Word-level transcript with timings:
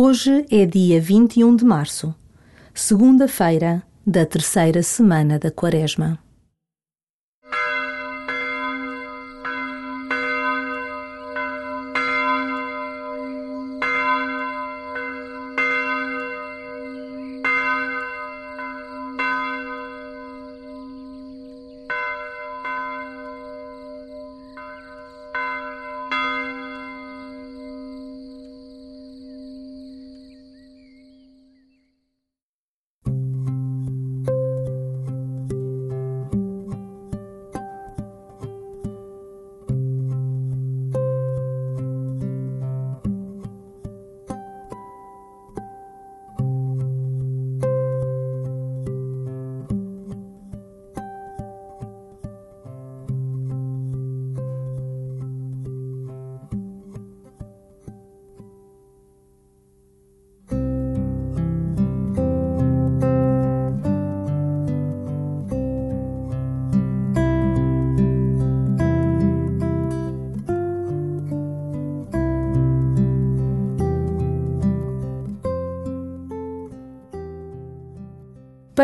Hoje 0.00 0.46
é 0.48 0.64
dia 0.64 1.00
21 1.00 1.56
de 1.56 1.64
março, 1.64 2.14
segunda-feira 2.72 3.82
da 4.06 4.24
terceira 4.24 4.80
semana 4.80 5.40
da 5.40 5.50
Quaresma. 5.50 6.20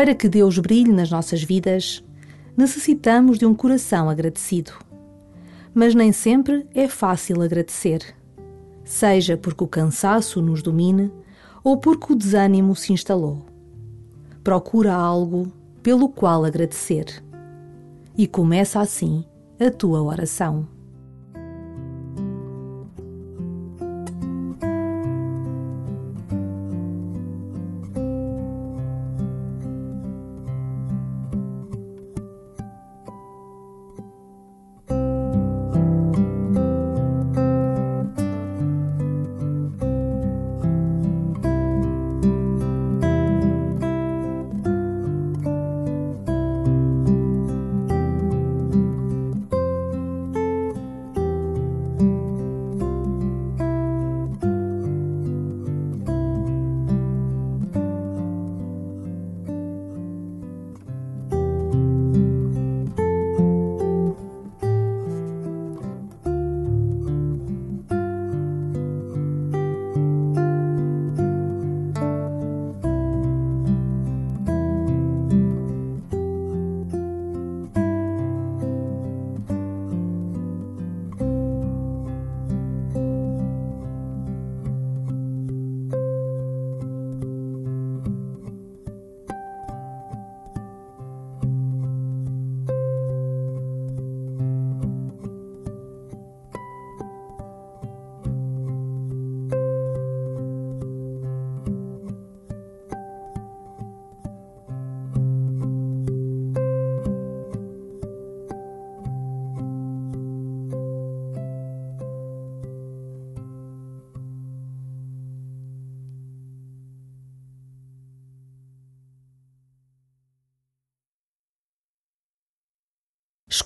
Para 0.05 0.13
que 0.13 0.29
Deus 0.29 0.59
brilhe 0.59 0.91
nas 0.91 1.09
nossas 1.09 1.41
vidas, 1.41 2.03
necessitamos 2.55 3.39
de 3.39 3.45
um 3.47 3.55
coração 3.55 4.07
agradecido. 4.07 4.71
Mas 5.73 5.95
nem 5.95 6.11
sempre 6.11 6.67
é 6.75 6.87
fácil 6.87 7.41
agradecer, 7.41 8.15
seja 8.83 9.35
porque 9.35 9.63
o 9.63 9.67
cansaço 9.67 10.43
nos 10.43 10.61
domine 10.61 11.11
ou 11.63 11.77
porque 11.77 12.13
o 12.13 12.15
desânimo 12.15 12.75
se 12.75 12.93
instalou. 12.93 13.47
Procura 14.43 14.93
algo 14.93 15.51
pelo 15.81 16.07
qual 16.07 16.45
agradecer. 16.45 17.23
E 18.15 18.27
começa 18.27 18.79
assim 18.79 19.25
a 19.59 19.71
tua 19.71 20.03
oração. 20.03 20.67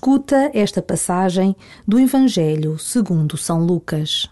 Escuta 0.00 0.50
esta 0.54 0.80
passagem 0.80 1.54
do 1.86 1.98
Evangelho 1.98 2.78
segundo 2.78 3.36
São 3.36 3.62
Lucas. 3.62 4.30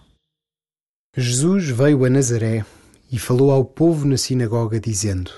Jesus 1.15 1.69
veio 1.69 2.07
a 2.07 2.09
Nazaré 2.09 2.65
e 3.13 3.19
falou 3.19 3.51
ao 3.51 3.63
povo 3.67 4.07
na 4.07 4.17
sinagoga, 4.17 4.81
dizendo: 4.81 5.31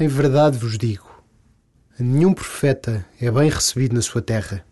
Em 0.00 0.08
verdade 0.08 0.56
vos 0.56 0.78
digo, 0.78 1.22
nenhum 2.00 2.32
profeta 2.32 3.04
é 3.20 3.30
bem 3.30 3.50
recebido 3.50 3.94
na 3.94 4.00
sua 4.00 4.22
terra. 4.22 4.64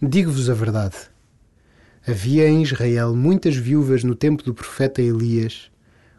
Digo-vos 0.00 0.48
a 0.48 0.54
verdade. 0.54 0.96
Havia 2.06 2.48
em 2.48 2.62
Israel 2.62 3.14
muitas 3.14 3.54
viúvas 3.54 4.02
no 4.02 4.14
tempo 4.14 4.42
do 4.42 4.54
profeta 4.54 5.02
Elias, 5.02 5.70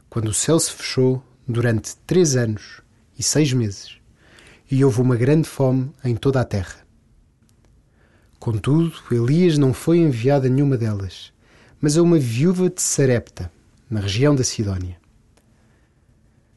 quando 0.08 0.28
o 0.28 0.36
céu 0.36 0.60
se 0.60 0.72
fechou 0.72 1.24
durante 1.48 1.98
três 2.06 2.36
anos 2.36 2.84
e 3.18 3.24
seis 3.24 3.52
meses, 3.54 3.98
e 4.70 4.86
houve 4.86 5.02
uma 5.02 5.16
grande 5.16 5.50
fome 5.50 5.92
em 6.04 6.16
toda 6.16 6.42
a 6.42 6.46
terra. 6.46 6.88
Contudo, 8.40 8.94
Elias 9.12 9.58
não 9.58 9.74
foi 9.74 9.98
enviado 9.98 10.48
a 10.48 10.50
nenhuma 10.50 10.78
delas, 10.78 11.34
mas 11.82 11.98
a 11.98 12.02
uma 12.02 12.18
viúva 12.18 12.70
de 12.70 12.82
Sarepta, 12.82 13.52
na 13.90 14.00
região 14.00 14.34
da 14.34 14.46
Sidónia. 14.46 14.98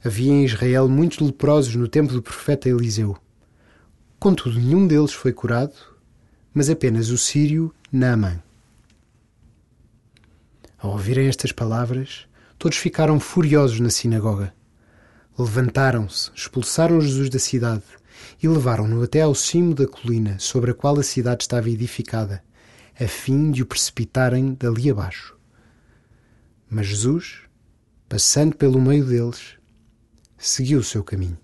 Havia 0.04 0.30
em 0.30 0.44
Israel 0.44 0.88
muitos 0.88 1.18
leprosos 1.18 1.74
no 1.74 1.88
tempo 1.88 2.12
do 2.12 2.22
profeta 2.22 2.68
Eliseu. 2.68 3.16
Contudo, 4.20 4.60
nenhum 4.60 4.86
deles 4.86 5.12
foi 5.12 5.32
curado, 5.32 5.74
mas 6.54 6.70
apenas 6.70 7.10
o 7.10 7.18
sírio 7.18 7.74
Naamã. 7.90 8.40
Ao 10.78 10.92
ouvirem 10.92 11.26
estas 11.26 11.50
palavras, 11.50 12.26
todos 12.58 12.78
ficaram 12.78 13.18
furiosos 13.18 13.80
na 13.80 13.90
sinagoga. 13.90 14.54
Levantaram-se, 15.36 16.30
expulsaram 16.32 17.00
Jesus 17.00 17.28
da 17.28 17.40
cidade 17.40 17.82
e 18.42 18.48
levaram-no 18.48 19.02
até 19.02 19.22
ao 19.22 19.34
cimo 19.34 19.74
da 19.74 19.86
colina 19.86 20.38
sobre 20.38 20.70
a 20.70 20.74
qual 20.74 20.98
a 20.98 21.02
cidade 21.02 21.44
estava 21.44 21.68
edificada, 21.68 22.42
a 22.98 23.06
fim 23.06 23.50
de 23.50 23.62
o 23.62 23.66
precipitarem 23.66 24.54
dali 24.54 24.90
abaixo. 24.90 25.36
Mas 26.68 26.86
Jesus, 26.86 27.40
passando 28.08 28.56
pelo 28.56 28.80
meio 28.80 29.04
deles, 29.04 29.56
seguiu 30.38 30.80
o 30.80 30.84
seu 30.84 31.02
caminho. 31.02 31.41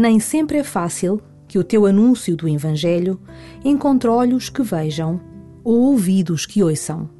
Nem 0.00 0.18
sempre 0.18 0.56
é 0.56 0.64
fácil 0.64 1.20
que 1.46 1.58
o 1.58 1.62
teu 1.62 1.84
anúncio 1.84 2.34
do 2.34 2.48
Evangelho 2.48 3.20
encontre 3.62 4.08
olhos 4.08 4.48
que 4.48 4.62
vejam 4.62 5.20
ou 5.62 5.78
ouvidos 5.90 6.46
que 6.46 6.62
ouçam. 6.62 7.10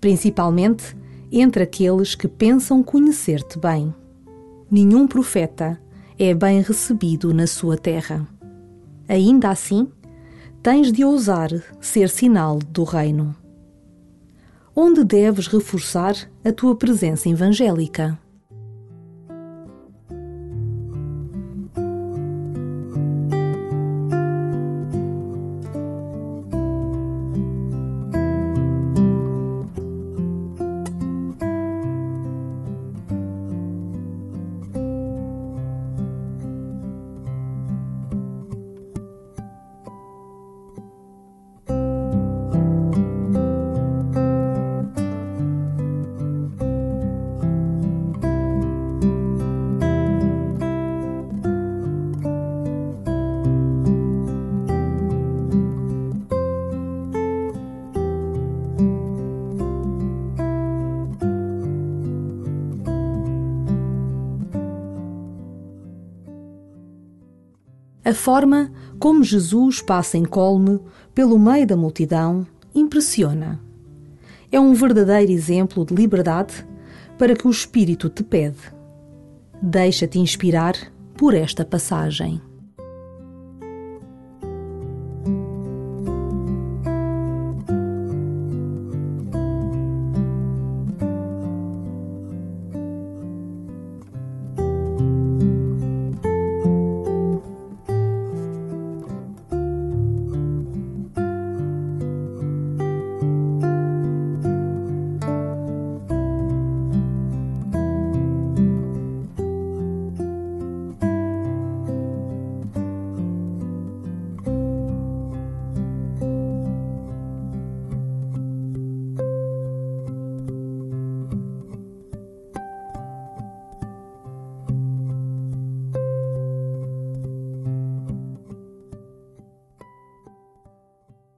Principalmente 0.00 0.96
entre 1.30 1.62
aqueles 1.62 2.14
que 2.14 2.26
pensam 2.26 2.82
conhecer-te 2.82 3.58
bem. 3.58 3.94
Nenhum 4.70 5.06
profeta 5.06 5.78
é 6.18 6.32
bem 6.32 6.62
recebido 6.62 7.34
na 7.34 7.46
sua 7.46 7.76
terra. 7.76 8.26
Ainda 9.06 9.50
assim, 9.50 9.86
tens 10.62 10.90
de 10.90 11.04
ousar 11.04 11.50
ser 11.82 12.08
sinal 12.08 12.60
do 12.60 12.82
reino. 12.82 13.36
Onde 14.74 15.04
deves 15.04 15.48
reforçar 15.48 16.16
a 16.42 16.50
tua 16.50 16.74
presença 16.76 17.28
evangélica? 17.28 18.18
A 68.04 68.12
forma 68.12 68.70
como 68.98 69.24
Jesus 69.24 69.80
passa 69.80 70.18
incólume 70.18 70.78
pelo 71.14 71.38
meio 71.38 71.66
da 71.66 71.76
multidão 71.76 72.46
impressiona. 72.74 73.60
É 74.52 74.60
um 74.60 74.74
verdadeiro 74.74 75.32
exemplo 75.32 75.84
de 75.84 75.94
liberdade 75.94 76.66
para 77.18 77.34
que 77.34 77.46
o 77.46 77.50
Espírito 77.50 78.08
te 78.08 78.22
pede. 78.22 78.58
Deixa-te 79.62 80.18
inspirar 80.18 80.74
por 81.16 81.32
esta 81.32 81.64
passagem. 81.64 82.40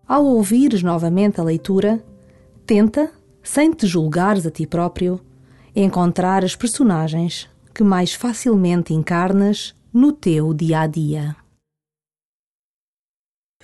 Ao 0.08 0.24
ouvires 0.24 0.84
novamente 0.84 1.40
a 1.40 1.44
leitura, 1.44 2.00
tenta, 2.64 3.10
sem 3.42 3.72
te 3.72 3.88
julgares 3.88 4.46
a 4.46 4.50
ti 4.52 4.64
próprio, 4.64 5.20
encontrar 5.74 6.44
as 6.44 6.54
personagens 6.54 7.48
que 7.74 7.82
mais 7.82 8.14
facilmente 8.14 8.94
encarnas 8.94 9.74
no 9.92 10.12
teu 10.12 10.54
dia 10.54 10.82
a 10.82 10.86
dia. 10.86 11.34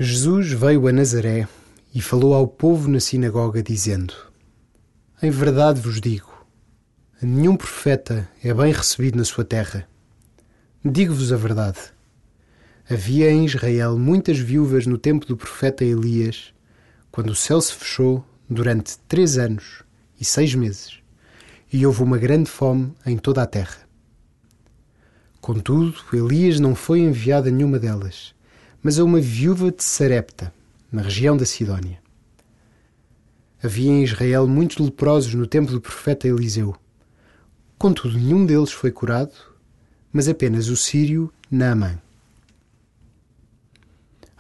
Jesus 0.01 0.51
veio 0.51 0.89
a 0.89 0.93
Nazaré 0.93 1.47
e 1.95 2.03
falou 2.03 2.35
ao 2.35 2.49
povo 2.49 2.91
na 2.91 2.99
sinagoga, 2.99 3.63
dizendo: 3.63 4.13
Em 5.23 5.31
verdade 5.31 5.81
vos 5.81 6.01
digo, 6.01 6.45
nenhum 7.23 7.57
profeta 7.57 8.29
é 8.43 8.53
bem 8.53 8.73
recebido 8.73 9.17
na 9.17 9.25
sua 9.25 9.45
terra. 9.45 9.87
Digo-vos 10.85 11.33
a 11.33 11.37
verdade. 11.37 11.92
Havia 12.91 13.31
em 13.31 13.45
Israel 13.45 13.97
muitas 13.99 14.39
viúvas 14.39 14.87
no 14.87 14.99
tempo 14.99 15.25
do 15.25 15.37
profeta 15.37 15.85
Elias, 15.85 16.53
quando 17.11 17.31
o 17.31 17.35
céu 17.35 17.61
se 17.61 17.73
fechou 17.73 18.25
durante 18.49 18.99
três 19.07 19.39
anos 19.39 19.83
e 20.21 20.25
seis 20.25 20.55
meses, 20.55 20.99
e 21.73 21.87
houve 21.87 22.03
uma 22.03 22.19
grande 22.19 22.51
fome 22.51 22.93
em 23.07 23.17
toda 23.17 23.43
a 23.43 23.47
terra. 23.47 23.89
Contudo, 25.41 25.95
Elias 26.13 26.61
não 26.61 26.75
foi 26.75 27.01
enviado 27.01 27.49
a 27.49 27.53
nenhuma 27.53 27.79
delas, 27.79 28.35
mas 28.83 28.99
a 28.99 29.05
uma 29.05 29.21
viúva 29.21 29.71
de 29.71 29.83
Sarepta, 29.83 30.53
na 30.91 31.03
região 31.03 31.37
da 31.37 31.47
Sidónia. 31.47 32.01
Havia 33.63 33.91
em 33.91 34.03
Israel 34.03 34.47
muitos 34.47 34.79
leprosos 34.79 35.35
no 35.35 35.47
tempo 35.47 35.71
do 35.71 35.81
profeta 35.81 36.27
Eliseu. 36.27 36.75
Contudo, 37.79 38.19
nenhum 38.19 38.45
deles 38.45 38.73
foi 38.73 38.91
curado, 38.91 39.33
mas 40.13 40.29
apenas 40.29 40.69
o 40.69 40.77
sírio 40.77 41.33
Naamã. 41.49 41.99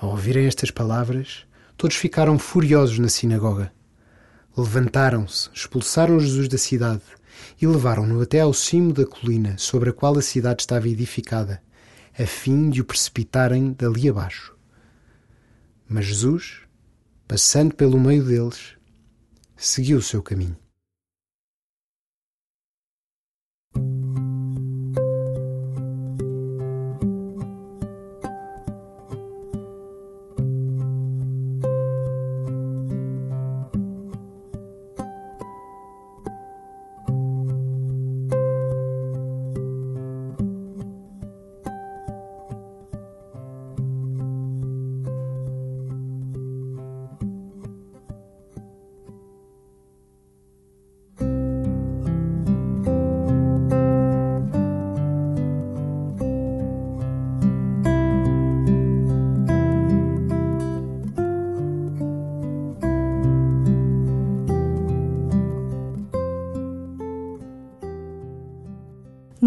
Ao 0.02 0.10
ouvirem 0.10 0.46
estas 0.46 0.68
palavras, 0.68 1.46
todos 1.76 1.94
ficaram 1.94 2.36
furiosos 2.36 2.98
na 2.98 3.08
sinagoga. 3.08 3.72
Levantaram-se, 4.56 5.48
expulsaram 5.54 6.18
Jesus 6.18 6.48
da 6.48 6.58
cidade 6.58 7.04
e 7.60 7.68
levaram-no 7.68 8.20
até 8.20 8.40
ao 8.40 8.52
cimo 8.52 8.92
da 8.92 9.06
colina 9.06 9.56
sobre 9.56 9.90
a 9.90 9.92
qual 9.92 10.18
a 10.18 10.20
cidade 10.20 10.62
estava 10.62 10.88
edificada, 10.88 11.62
a 12.18 12.26
fim 12.26 12.68
de 12.68 12.80
o 12.80 12.84
precipitarem 12.84 13.74
dali 13.74 14.08
abaixo. 14.08 14.56
Mas 15.88 16.06
Jesus, 16.06 16.62
passando 17.28 17.72
pelo 17.72 18.00
meio 18.00 18.24
deles, 18.24 18.76
seguiu 19.56 19.98
o 19.98 20.02
seu 20.02 20.20
caminho. 20.20 20.56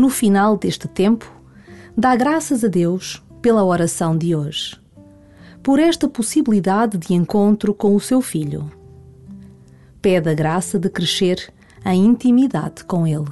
No 0.06 0.10
final 0.12 0.56
deste 0.56 0.88
tempo, 0.88 1.28
dá 1.98 2.16
graças 2.16 2.64
a 2.64 2.68
Deus 2.68 3.24
pela 3.42 3.64
oração 3.64 4.16
de 4.16 4.36
hoje, 4.36 4.80
por 5.64 5.80
esta 5.80 6.08
possibilidade 6.08 6.96
de 6.96 7.16
encontro 7.16 7.74
com 7.74 7.96
o 7.96 8.00
seu 8.00 8.22
filho. 8.22 8.72
Pede 10.04 10.30
a 10.30 10.36
graça 10.36 10.78
de 10.78 10.92
crescer 10.92 11.52
em 11.84 12.06
intimidade 12.06 12.84
com 12.84 13.08
ele. 13.08 13.32